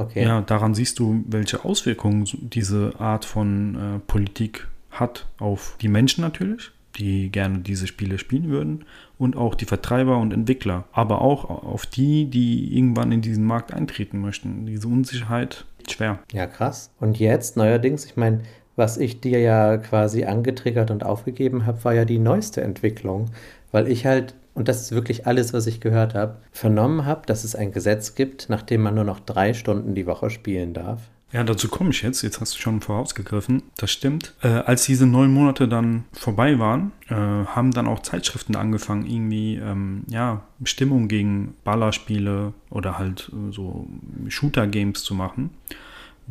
[0.00, 0.24] Okay.
[0.24, 6.22] Ja, daran siehst du, welche Auswirkungen diese Art von äh, Politik hat auf die Menschen
[6.22, 8.84] natürlich, die gerne diese Spiele spielen würden,
[9.18, 13.74] und auch die Vertreiber und Entwickler, aber auch auf die, die irgendwann in diesen Markt
[13.74, 14.64] eintreten möchten.
[14.64, 16.20] Diese Unsicherheit ist schwer.
[16.32, 16.90] Ja, krass.
[16.98, 18.40] Und jetzt neuerdings, ich meine,
[18.76, 23.26] was ich dir ja quasi angetriggert und aufgegeben habe, war ja die neueste Entwicklung,
[23.72, 27.44] weil ich halt, und das ist wirklich alles, was ich gehört habe, vernommen habe, dass
[27.44, 31.00] es ein Gesetz gibt, nach dem man nur noch drei Stunden die Woche spielen darf.
[31.32, 32.22] Ja, dazu komme ich jetzt.
[32.22, 33.62] Jetzt hast du schon vorausgegriffen.
[33.76, 34.34] Das stimmt.
[34.42, 39.56] Äh, als diese neun Monate dann vorbei waren, äh, haben dann auch Zeitschriften angefangen, irgendwie
[39.56, 43.86] ähm, ja, Stimmung gegen Ballerspiele oder halt äh, so
[44.28, 45.50] Shooter-Games zu machen,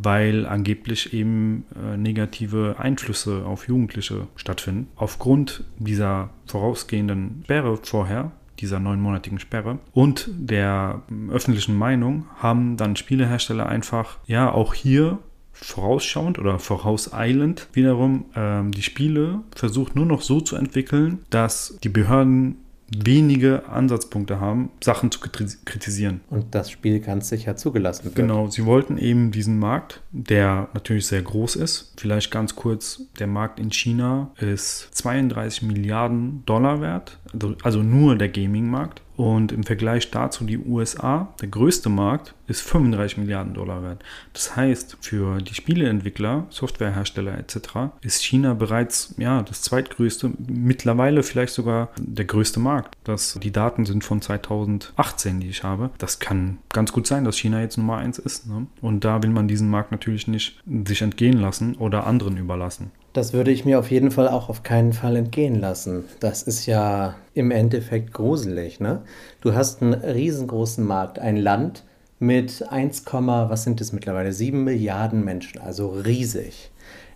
[0.02, 4.88] weil angeblich eben äh, negative Einflüsse auf Jugendliche stattfinden.
[4.96, 13.68] Aufgrund dieser vorausgehenden Sperre vorher dieser neunmonatigen Sperre und der öffentlichen Meinung haben dann Spielehersteller
[13.68, 15.20] einfach, ja, auch hier
[15.54, 21.90] vorausschauend oder vorauseilend wiederum ähm, die Spiele versucht nur noch so zu entwickeln, dass die
[21.90, 22.58] Behörden
[22.98, 26.22] wenige Ansatzpunkte haben, Sachen zu kritisieren.
[26.30, 28.16] Und das Spiel ganz sicher zugelassen wird.
[28.16, 31.94] Genau, sie wollten eben diesen Markt, der natürlich sehr groß ist.
[31.98, 38.16] Vielleicht ganz kurz, der Markt in China ist 32 Milliarden Dollar wert, also, also nur
[38.16, 39.02] der Gaming-Markt.
[39.16, 44.02] Und im Vergleich dazu die USA, der größte Markt, ist 35 Milliarden Dollar wert.
[44.32, 47.58] Das heißt, für die Spieleentwickler, Softwarehersteller etc.
[48.00, 52.96] ist China bereits ja, das zweitgrößte, mittlerweile vielleicht sogar der größte Markt.
[53.04, 55.90] Das, die Daten sind von 2018, die ich habe.
[55.98, 58.48] Das kann ganz gut sein, dass China jetzt Nummer eins ist.
[58.48, 58.68] Ne?
[58.80, 62.92] Und da will man diesen Markt natürlich nicht sich entgehen lassen oder anderen überlassen.
[63.14, 66.06] Das würde ich mir auf jeden Fall auch auf keinen Fall entgehen lassen.
[66.20, 68.80] Das ist ja im Endeffekt gruselig.
[68.80, 69.02] Ne?
[69.42, 71.84] Du hast einen riesengroßen Markt, ein Land
[72.20, 76.70] mit 1, was sind es mittlerweile, 7 Milliarden Menschen, also riesig,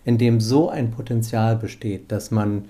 [0.04, 2.64] in dem so ein Potenzial besteht, dass man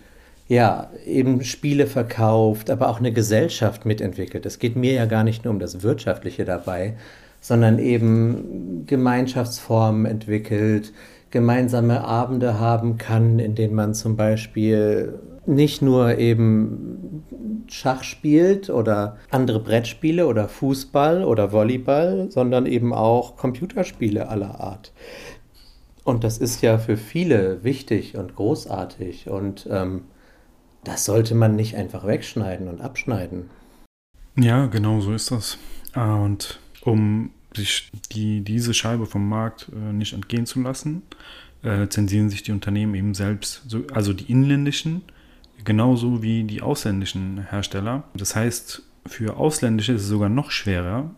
[0.48, 4.44] ja eben Spiele verkauft, aber auch eine Gesellschaft mitentwickelt.
[4.44, 6.94] Es geht mir ja gar nicht nur um das Wirtschaftliche dabei,
[7.40, 10.92] sondern eben Gemeinschaftsformen entwickelt,
[11.34, 17.24] gemeinsame Abende haben kann, in denen man zum Beispiel nicht nur eben
[17.66, 24.92] Schach spielt oder andere Brettspiele oder Fußball oder Volleyball, sondern eben auch Computerspiele aller Art.
[26.04, 30.02] Und das ist ja für viele wichtig und großartig und ähm,
[30.84, 33.50] das sollte man nicht einfach wegschneiden und abschneiden.
[34.36, 35.58] Ja, genau so ist das.
[35.94, 41.02] Ah, und um sich die, diese Scheibe vom Markt äh, nicht entgehen zu lassen,
[41.62, 45.02] äh, zensieren sich die Unternehmen eben selbst, so, also die inländischen,
[45.64, 48.04] genauso wie die ausländischen Hersteller.
[48.14, 51.10] Das heißt, für Ausländische ist es sogar noch schwerer,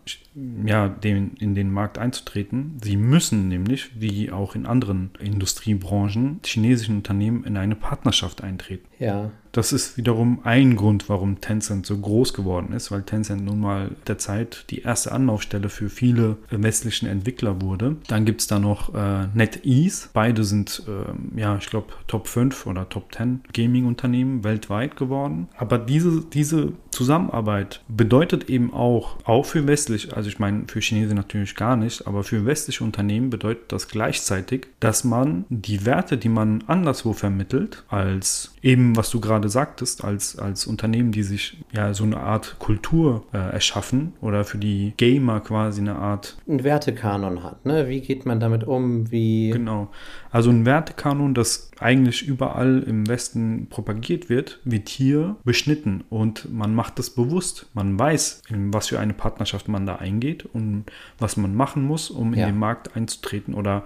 [0.65, 2.77] ja, den, in den Markt einzutreten.
[2.83, 8.87] Sie müssen nämlich, wie auch in anderen Industriebranchen, chinesischen Unternehmen in eine Partnerschaft eintreten.
[8.99, 9.31] Ja.
[9.51, 13.91] Das ist wiederum ein Grund, warum Tencent so groß geworden ist, weil Tencent nun mal
[14.07, 17.97] derzeit die erste Anlaufstelle für viele westlichen Entwickler wurde.
[18.07, 20.09] Dann gibt es da noch äh, NetEase.
[20.13, 25.47] Beide sind, äh, ja, ich glaube, Top 5 oder Top 10 Gaming-Unternehmen weltweit geworden.
[25.57, 31.15] Aber diese, diese Zusammenarbeit bedeutet eben auch, auch für westlich, also ich meine für Chinesen
[31.15, 36.29] natürlich gar nicht, aber für westliche Unternehmen bedeutet das gleichzeitig, dass man die Werte, die
[36.29, 41.93] man anderswo vermittelt, als eben, was du gerade sagtest, als, als Unternehmen, die sich ja
[41.93, 46.37] so eine Art Kultur äh, erschaffen oder für die Gamer quasi eine Art.
[46.47, 47.87] Ein Wertekanon hat, ne?
[47.87, 49.11] Wie geht man damit um?
[49.11, 49.51] Wie.
[49.51, 49.89] Genau.
[50.31, 56.73] Also ein Wertekanon, das eigentlich überall im Westen propagiert wird, wird hier beschnitten und man
[56.73, 57.67] macht das bewusst.
[57.73, 60.85] Man weiß, in was für eine Partnerschaft man da eingeht und
[61.19, 62.45] was man machen muss, um in ja.
[62.47, 63.83] den Markt einzutreten oder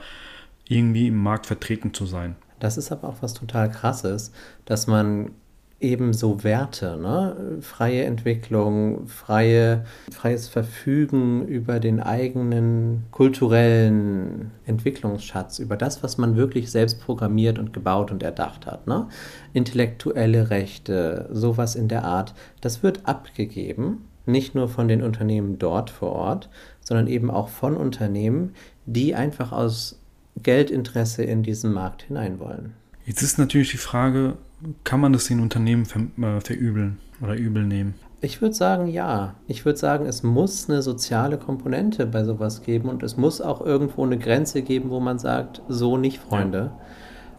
[0.67, 2.35] irgendwie im Markt vertreten zu sein.
[2.59, 4.31] Das ist aber auch was total krasses,
[4.65, 5.31] dass man
[5.81, 7.57] eben so Werte, ne?
[7.61, 16.69] freie Entwicklung, freie, freies Verfügen über den eigenen kulturellen Entwicklungsschatz, über das, was man wirklich
[16.71, 18.87] selbst programmiert und gebaut und erdacht hat.
[18.87, 19.07] Ne?
[19.53, 25.89] Intellektuelle Rechte, sowas in der Art, das wird abgegeben, nicht nur von den Unternehmen dort
[25.89, 26.49] vor Ort,
[26.81, 28.53] sondern eben auch von Unternehmen,
[28.85, 29.99] die einfach aus
[30.41, 32.73] Geldinteresse in diesen Markt hinein wollen.
[33.05, 34.37] Jetzt ist natürlich die Frage,
[34.83, 37.95] kann man das den Unternehmen ver äh, verübeln oder übel nehmen?
[38.23, 39.35] Ich würde sagen, ja.
[39.47, 43.61] Ich würde sagen, es muss eine soziale Komponente bei sowas geben und es muss auch
[43.61, 46.71] irgendwo eine Grenze geben, wo man sagt, so nicht, Freunde.
[46.75, 46.81] Ja.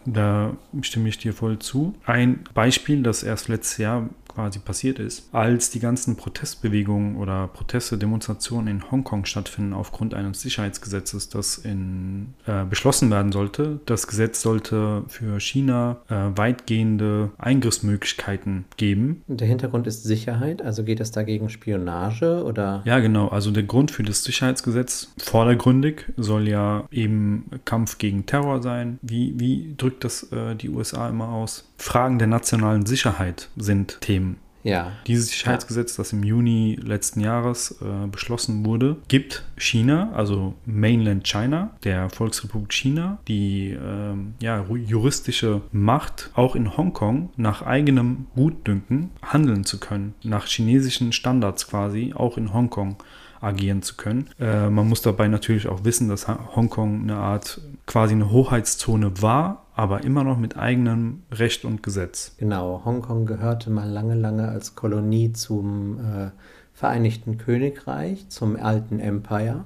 [0.05, 1.95] Da stimme ich dir voll zu.
[2.05, 7.99] Ein Beispiel, das erst letztes Jahr quasi passiert ist, als die ganzen Protestbewegungen oder Proteste,
[7.99, 13.81] Demonstrationen in Hongkong stattfinden aufgrund eines Sicherheitsgesetzes, das in, äh, beschlossen werden sollte.
[13.87, 19.23] Das Gesetz sollte für China äh, weitgehende Eingriffsmöglichkeiten geben.
[19.27, 22.83] Der Hintergrund ist Sicherheit, also geht es dagegen Spionage oder?
[22.85, 23.29] Ja, genau.
[23.29, 28.99] Also der Grund für das Sicherheitsgesetz vordergründig soll ja eben Kampf gegen Terror sein.
[29.03, 31.65] Wie, wie drückt das äh, die USA immer aus?
[31.77, 34.22] Fragen der nationalen Sicherheit sind Themen.
[34.65, 34.93] Ja.
[35.07, 41.73] Dieses Sicherheitsgesetz, das im Juni letzten Jahres äh, beschlossen wurde, gibt China, also Mainland China,
[41.85, 49.65] der Volksrepublik China, die ähm, ja, juristische Macht, auch in Hongkong nach eigenem Gutdünken handeln
[49.65, 52.97] zu können, nach chinesischen Standards quasi, auch in Hongkong
[53.41, 54.29] agieren zu können.
[54.39, 59.67] Äh, man muss dabei natürlich auch wissen, dass Hongkong eine Art quasi eine Hoheitszone war,
[59.75, 62.35] aber immer noch mit eigenem Recht und Gesetz.
[62.39, 66.31] Genau, Hongkong gehörte mal lange, lange als Kolonie zum äh,
[66.75, 69.65] Vereinigten Königreich, zum alten Empire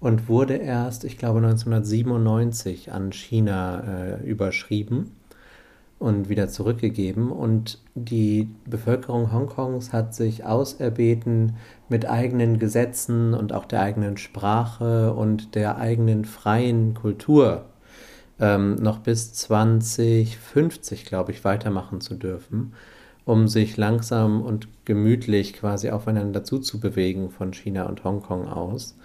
[0.00, 5.16] und wurde erst, ich glaube, 1997 an China äh, überschrieben
[5.98, 7.32] und wieder zurückgegeben.
[7.32, 11.56] Und die Bevölkerung Hongkongs hat sich auserbeten,
[11.88, 17.64] mit eigenen Gesetzen und auch der eigenen Sprache und der eigenen freien Kultur
[18.40, 22.74] ähm, noch bis 2050, glaube ich, weitermachen zu dürfen,
[23.24, 28.96] um sich langsam und gemütlich quasi aufeinander zuzubewegen von China und Hongkong aus.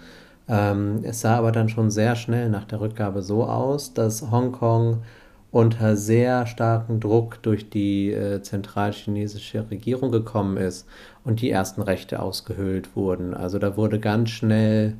[0.48, 5.02] Ähm, es sah aber dann schon sehr schnell nach der Rückgabe so aus, dass Hongkong
[5.54, 10.86] unter sehr starken Druck durch die äh, zentralchinesische Regierung gekommen ist
[11.22, 13.34] und die ersten Rechte ausgehöhlt wurden.
[13.34, 14.96] Also da wurde ganz schnell,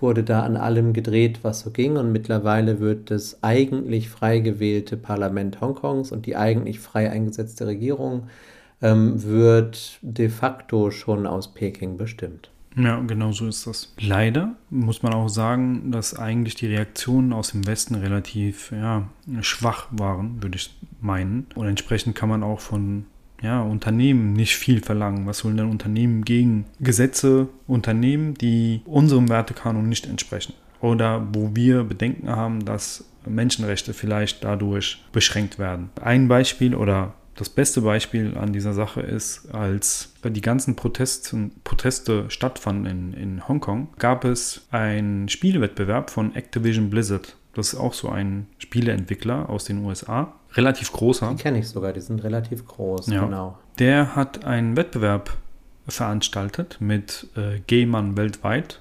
[0.00, 4.96] wurde da an allem gedreht, was so ging und mittlerweile wird das eigentlich frei gewählte
[4.96, 8.28] Parlament Hongkongs und die eigentlich frei eingesetzte Regierung
[8.82, 12.50] ähm, wird de facto schon aus Peking bestimmt.
[12.76, 13.94] Ja, genau so ist das.
[13.98, 19.08] Leider muss man auch sagen, dass eigentlich die Reaktionen aus dem Westen relativ ja,
[19.40, 21.46] schwach waren, würde ich meinen.
[21.54, 23.06] Und entsprechend kann man auch von
[23.42, 25.26] ja, Unternehmen nicht viel verlangen.
[25.26, 30.54] Was sollen denn Unternehmen gegen Gesetze unternehmen, die unserem Wertekanon nicht entsprechen?
[30.80, 35.90] Oder wo wir Bedenken haben, dass Menschenrechte vielleicht dadurch beschränkt werden.
[36.00, 42.24] Ein Beispiel oder das beste Beispiel an dieser Sache ist, als die ganzen Protesten, Proteste
[42.28, 47.36] stattfanden in, in Hongkong, gab es einen Spielewettbewerb von Activision Blizzard.
[47.52, 50.34] Das ist auch so ein Spieleentwickler aus den USA.
[50.56, 51.30] Relativ großer.
[51.30, 53.24] Die kenne ich sogar, die sind relativ groß, ja.
[53.24, 53.58] genau.
[53.78, 55.36] Der hat einen Wettbewerb
[55.86, 58.80] veranstaltet mit äh, Gamern weltweit.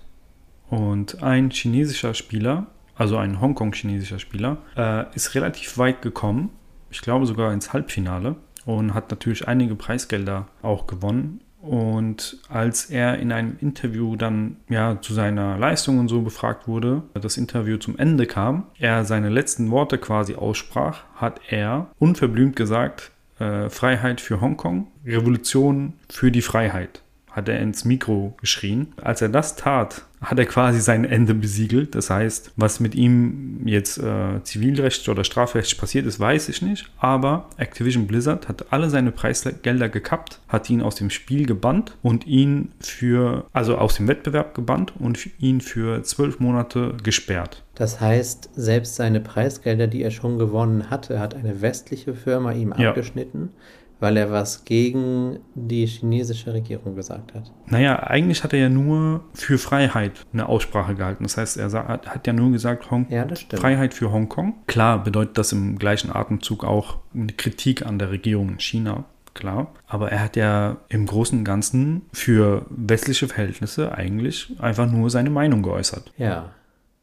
[0.70, 6.50] Und ein chinesischer Spieler, also ein Hongkong-chinesischer Spieler, äh, ist relativ weit gekommen
[6.96, 8.36] ich glaube sogar ins Halbfinale
[8.66, 11.42] und hat natürlich einige Preisgelder auch gewonnen.
[11.66, 17.02] Und als er in einem Interview dann ja zu seiner Leistung und so befragt wurde,
[17.14, 23.12] das Interview zum Ende kam, er seine letzten Worte quasi aussprach, hat er unverblümt gesagt,
[23.40, 27.02] äh, Freiheit für Hongkong, Revolution für die Freiheit
[27.36, 28.94] hat er ins Mikro geschrien.
[29.02, 31.94] Als er das tat, hat er quasi sein Ende besiegelt.
[31.94, 36.90] Das heißt, was mit ihm jetzt äh, zivilrechtlich oder strafrechtlich passiert ist, weiß ich nicht.
[36.98, 42.26] Aber Activision Blizzard hat alle seine Preisgelder gekappt, hat ihn aus dem Spiel gebannt und
[42.26, 47.64] ihn für, also aus dem Wettbewerb gebannt und ihn für zwölf Monate gesperrt.
[47.76, 52.74] Das heißt, selbst seine Preisgelder, die er schon gewonnen hatte, hat eine westliche Firma ihm
[52.78, 52.90] ja.
[52.90, 53.50] abgeschnitten
[54.00, 57.52] weil er was gegen die chinesische Regierung gesagt hat.
[57.68, 61.24] Naja, eigentlich hat er ja nur für Freiheit eine Aussprache gehalten.
[61.24, 64.56] Das heißt, er hat ja nur gesagt, Hong ja, Freiheit für Hongkong.
[64.68, 69.06] Klar bedeutet das im gleichen Atemzug auch eine Kritik an der Regierung in China.
[69.34, 75.10] Klar, aber er hat ja im Großen und Ganzen für westliche Verhältnisse eigentlich einfach nur
[75.10, 76.14] seine Meinung geäußert.
[76.18, 76.52] Ja.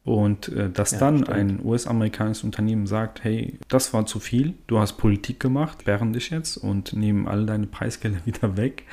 [0.05, 1.31] Und äh, dass ja, dann stimmt.
[1.31, 6.31] ein US-amerikanisches Unternehmen sagt, hey, das war zu viel, du hast Politik gemacht, sperren dich
[6.31, 8.85] jetzt und nehmen alle deine Preisgelder wieder weg,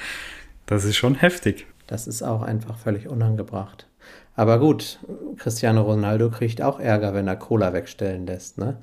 [0.68, 1.66] das ist schon heftig.
[1.88, 3.88] Das ist auch einfach völlig unangebracht.
[4.36, 5.00] Aber gut,
[5.38, 8.60] Cristiano Ronaldo kriegt auch Ärger, wenn er Cola wegstellen lässt.
[8.60, 8.78] Ne?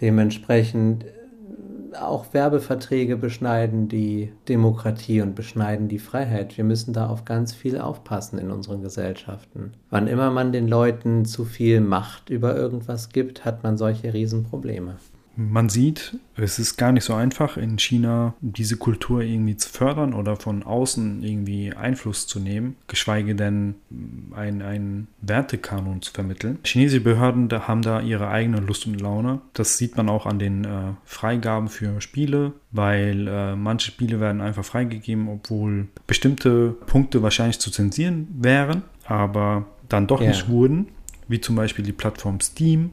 [0.00, 1.04] Dementsprechend
[1.96, 6.56] auch Werbeverträge beschneiden die Demokratie und beschneiden die Freiheit.
[6.56, 9.72] Wir müssen da auf ganz viel aufpassen in unseren Gesellschaften.
[9.90, 14.96] Wann immer man den Leuten zu viel Macht über irgendwas gibt, hat man solche Riesenprobleme
[15.36, 20.14] man sieht, es ist gar nicht so einfach, in China diese Kultur irgendwie zu fördern
[20.14, 23.74] oder von außen irgendwie Einfluss zu nehmen, geschweige denn
[24.34, 26.58] einen Wertekanon zu vermitteln.
[26.64, 29.40] Chinesische Behörden da haben da ihre eigene Lust und Laune.
[29.52, 34.40] Das sieht man auch an den äh, Freigaben für Spiele, weil äh, manche Spiele werden
[34.40, 40.30] einfach freigegeben, obwohl bestimmte Punkte wahrscheinlich zu zensieren wären, aber dann doch yeah.
[40.30, 40.88] nicht wurden,
[41.28, 42.90] wie zum Beispiel die Plattform Steam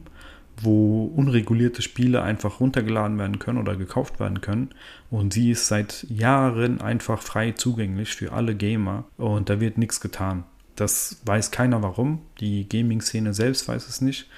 [0.64, 4.70] wo unregulierte Spiele einfach runtergeladen werden können oder gekauft werden können.
[5.10, 10.00] Und sie ist seit Jahren einfach frei zugänglich für alle Gamer und da wird nichts
[10.00, 10.44] getan.
[10.76, 12.22] Das weiß keiner warum.
[12.40, 14.28] Die Gaming-Szene selbst weiß es nicht.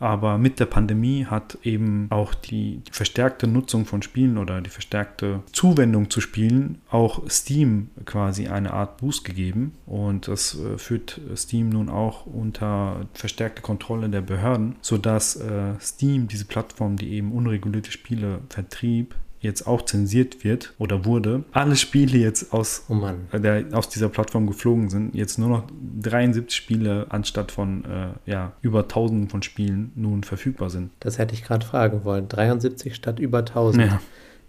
[0.00, 5.42] Aber mit der Pandemie hat eben auch die, verstärkte Nutzung von Spielen oder die verstärkte
[5.52, 9.74] Zuwendung zu Spielen auch Steam quasi eine Art Boost gegeben.
[9.86, 16.28] Und das äh, führt Steam nun auch unter verstärkte Kontrolle der Behörden, sodass äh, Steam,
[16.28, 22.18] diese Plattform, die eben unregulierte Spiele vertrieb, jetzt auch zensiert wird oder wurde, alle Spiele
[22.18, 23.00] jetzt aus, Oh
[23.38, 25.64] der, aus dieser Plattform geflogen sind, jetzt nur noch
[26.00, 30.90] 73 Spiele anstatt von äh, ja, über 1000 von Spielen nun verfügbar sind.
[31.00, 32.28] Das hätte ich gerade fragen wollen.
[32.28, 33.86] 73 statt über 1000.
[33.86, 34.00] Ja.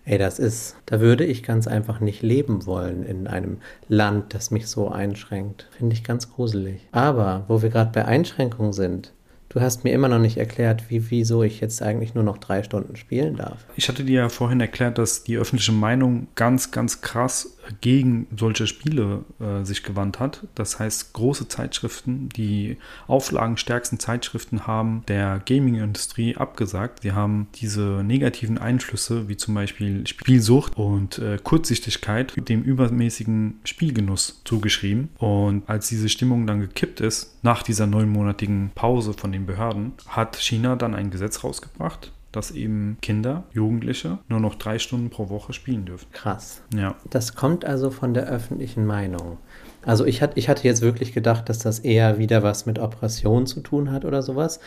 [0.03, 4.49] Ey, das ist, da würde ich ganz einfach nicht leben wollen in einem Land, das
[4.49, 5.67] mich so einschränkt.
[5.77, 6.87] Finde ich ganz gruselig.
[6.91, 9.13] Aber, wo wir gerade bei Einschränkungen sind,
[9.51, 12.63] du hast mir immer noch nicht erklärt, wie, wieso ich jetzt eigentlich nur noch drei
[12.63, 13.65] Stunden spielen darf.
[13.75, 18.67] Ich hatte dir ja vorhin erklärt, dass die öffentliche Meinung ganz, ganz krass gegen solche
[18.67, 20.47] Spiele äh, sich gewandt hat.
[20.55, 27.01] Das heißt, große Zeitschriften, die auflagenstärksten Zeitschriften haben der Gaming-Industrie abgesagt.
[27.03, 34.41] Sie haben diese negativen Einflüsse, wie zum Beispiel Spielsucht und äh, Kurzsichtigkeit, dem übermäßigen Spielgenuss
[34.45, 35.09] zugeschrieben.
[35.17, 40.35] Und als diese Stimmung dann gekippt ist, nach dieser neunmonatigen Pause von den Behörden, hat
[40.37, 45.53] China dann ein Gesetz rausgebracht, dass eben Kinder, Jugendliche nur noch drei Stunden pro Woche
[45.53, 46.07] spielen dürfen.
[46.11, 46.61] Krass.
[46.75, 49.37] Ja, Das kommt also von der öffentlichen Meinung.
[49.83, 53.47] Also ich, hat, ich hatte jetzt wirklich gedacht, dass das eher wieder was mit Oppression
[53.47, 54.59] zu tun hat oder sowas.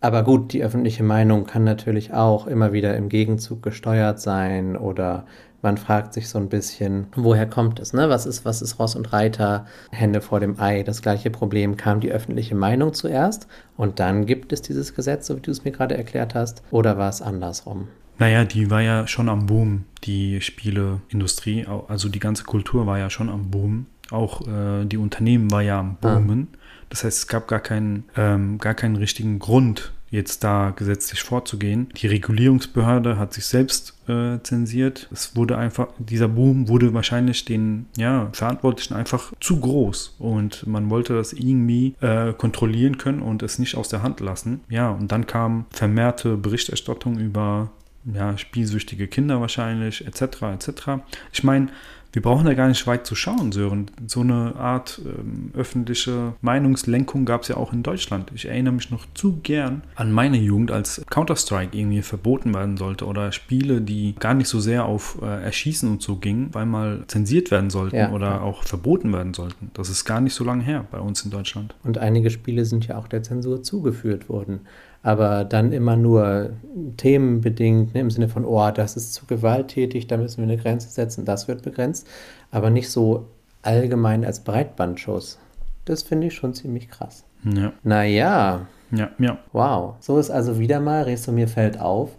[0.00, 5.26] Aber gut, die öffentliche Meinung kann natürlich auch immer wieder im Gegenzug gesteuert sein oder
[5.62, 8.08] man fragt sich so ein bisschen, woher kommt es, ne?
[8.08, 9.66] Was ist, was ist Ross und Reiter?
[9.92, 10.82] Hände vor dem Ei.
[10.82, 13.46] Das gleiche Problem kam die öffentliche Meinung zuerst
[13.76, 16.98] und dann gibt es dieses Gesetz, so wie du es mir gerade erklärt hast, oder
[16.98, 17.88] war es andersrum?
[18.18, 21.66] Naja, die war ja schon am Boom, die Spieleindustrie.
[21.88, 23.86] Also die ganze Kultur war ja schon am Boom.
[24.10, 26.14] Auch äh, die Unternehmen war ja am Ah.
[26.14, 26.48] Boomen.
[26.90, 31.88] Das heißt, es gab gar keinen, ähm, gar keinen richtigen Grund, jetzt da gesetzlich vorzugehen.
[31.96, 35.08] Die Regulierungsbehörde hat sich selbst äh, zensiert.
[35.10, 40.90] Es wurde einfach, dieser Boom wurde wahrscheinlich den ja, Verantwortlichen einfach zu groß und man
[40.90, 44.60] wollte das irgendwie äh, kontrollieren können und es nicht aus der Hand lassen.
[44.68, 47.70] Ja, und dann kam vermehrte Berichterstattung über
[48.04, 50.22] ja, spielsüchtige Kinder wahrscheinlich, etc.,
[50.54, 50.70] etc.
[51.32, 51.68] Ich meine,
[52.14, 53.90] wir brauchen da gar nicht weit zu schauen, Sören.
[54.06, 58.30] So eine Art ähm, öffentliche Meinungslenkung gab es ja auch in Deutschland.
[58.34, 63.06] Ich erinnere mich noch zu gern an meine Jugend, als Counter-Strike irgendwie verboten werden sollte
[63.06, 67.04] oder Spiele, die gar nicht so sehr auf äh, Erschießen und so gingen, weil mal
[67.06, 68.10] zensiert werden sollten Ja.
[68.12, 69.70] oder auch verboten werden sollten.
[69.72, 71.74] Das ist gar nicht so lange her bei uns in Deutschland.
[71.82, 74.60] Und einige Spiele sind ja auch der Zensur zugeführt worden.
[75.02, 76.50] Aber dann immer nur
[76.96, 80.88] themenbedingt, ne, im Sinne von, oh, das ist zu gewalttätig, da müssen wir eine Grenze
[80.88, 82.06] setzen, das wird begrenzt.
[82.50, 83.26] Aber nicht so
[83.62, 85.38] allgemein als Breitbandschuss.
[85.84, 87.24] Das finde ich schon ziemlich krass.
[87.44, 89.38] Ja, Naja, ja, ja.
[89.52, 89.94] wow.
[90.00, 92.10] So ist also wieder mal, Resumir fällt auf.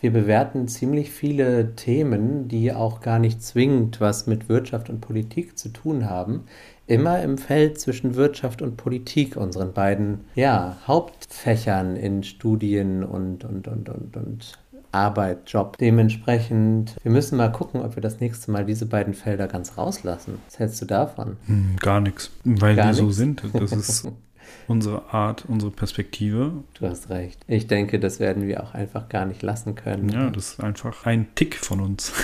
[0.00, 5.56] Wir bewerten ziemlich viele Themen, die auch gar nicht zwingend was mit Wirtschaft und Politik
[5.56, 6.44] zu tun haben,
[6.86, 13.68] immer im Feld zwischen Wirtschaft und Politik, unseren beiden ja, Hauptfächern in Studien und, und,
[13.68, 14.58] und, und, und
[14.92, 15.78] Arbeit, Job.
[15.78, 20.38] Dementsprechend, wir müssen mal gucken, ob wir das nächste Mal diese beiden Felder ganz rauslassen.
[20.46, 21.36] Was hältst du davon?
[21.46, 22.30] Hm, gar nichts.
[22.44, 23.16] Weil Gar so nix?
[23.16, 23.42] sind.
[23.54, 24.08] Das ist
[24.68, 26.52] unsere Art, unsere Perspektive.
[26.74, 27.40] Du hast recht.
[27.46, 30.08] Ich denke, das werden wir auch einfach gar nicht lassen können.
[30.08, 32.12] Ja, das ist einfach ein Tick von uns.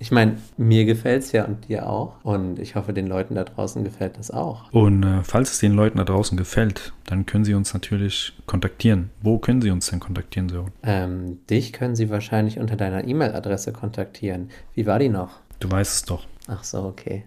[0.00, 2.16] Ich meine, mir gefällt es ja und dir auch.
[2.24, 4.72] Und ich hoffe, den Leuten da draußen gefällt das auch.
[4.72, 9.10] Und äh, falls es den Leuten da draußen gefällt, dann können sie uns natürlich kontaktieren.
[9.22, 10.72] Wo können sie uns denn kontaktieren, Sören?
[10.82, 14.50] Ähm, dich können sie wahrscheinlich unter deiner E-Mail-Adresse kontaktieren.
[14.74, 15.40] Wie war die noch?
[15.60, 16.26] Du weißt es doch.
[16.48, 17.24] Ach so, okay.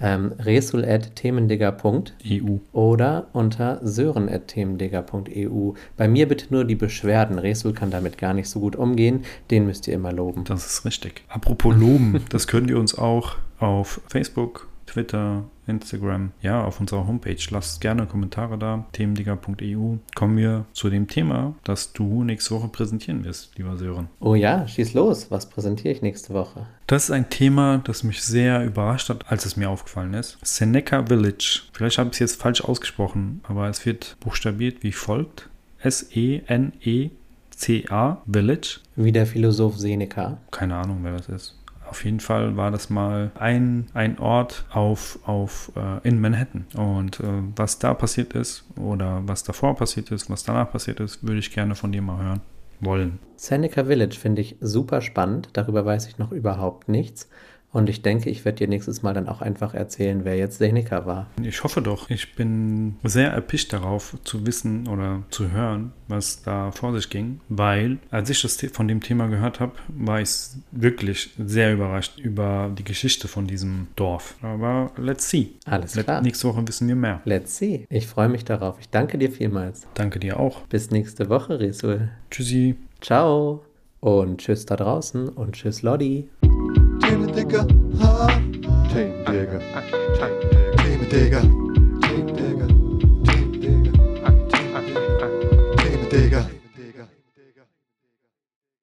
[0.00, 2.58] Ähm, resul.themendigger.eu EU.
[2.72, 5.72] oder unter sören.themendigger.eu.
[5.96, 7.38] Bei mir bitte nur die Beschwerden.
[7.38, 9.24] Resul kann damit gar nicht so gut umgehen.
[9.50, 10.44] Den müsst ihr immer loben.
[10.44, 11.24] Das ist richtig.
[11.28, 17.36] Apropos loben, das könnt ihr uns auch auf Facebook, Twitter, Instagram, ja, auf unserer Homepage.
[17.50, 19.96] Lasst gerne Kommentare da, themendigger.eu.
[20.16, 24.08] Kommen wir zu dem Thema, das du nächste Woche präsentieren wirst, lieber Sören.
[24.18, 25.30] Oh ja, schieß los.
[25.30, 26.66] Was präsentiere ich nächste Woche?
[26.90, 30.38] Das ist ein Thema, das mich sehr überrascht hat, als es mir aufgefallen ist.
[30.42, 31.60] Seneca Village.
[31.72, 35.48] Vielleicht habe ich es jetzt falsch ausgesprochen, aber es wird buchstabiert wie folgt.
[35.78, 37.12] S-E-N-E-C-A
[38.26, 38.80] Village.
[38.96, 40.38] Wie der Philosoph Seneca.
[40.50, 41.56] Keine Ahnung, wer das ist.
[41.88, 46.66] Auf jeden Fall war das mal ein, ein Ort auf, auf, äh, in Manhattan.
[46.74, 51.22] Und äh, was da passiert ist oder was davor passiert ist, was danach passiert ist,
[51.22, 52.40] würde ich gerne von dir mal hören
[52.84, 53.18] wollen.
[53.36, 55.50] Seneca Village finde ich super spannend.
[55.54, 57.28] Darüber weiß ich noch überhaupt nichts.
[57.72, 61.06] Und ich denke, ich werde dir nächstes Mal dann auch einfach erzählen, wer jetzt Seneca
[61.06, 61.28] war.
[61.42, 62.10] Ich hoffe doch.
[62.10, 67.40] Ich bin sehr erpicht darauf zu wissen oder zu hören, was da vor sich ging,
[67.48, 70.30] weil als ich das von dem Thema gehört habe, war ich
[70.72, 74.34] wirklich sehr überrascht über die Geschichte von diesem Dorf.
[74.42, 75.50] Aber let's see.
[75.64, 76.22] Alles klar.
[76.22, 77.20] Nächste Woche wissen wir mehr.
[77.24, 77.86] Let's see.
[77.88, 78.76] Ich freue mich darauf.
[78.80, 79.86] Ich danke dir vielmals.
[79.94, 80.62] Danke dir auch.
[80.62, 82.10] Bis nächste Woche, Resul.
[82.30, 82.76] Tschüssi.
[83.00, 83.64] Ciao.
[84.00, 86.28] Und tschüss da draußen und tschüss, Lodi.
[87.50, 87.64] dækker.
[88.92, 89.60] Tag en dækker.
[90.76, 91.59] Tag en dækker.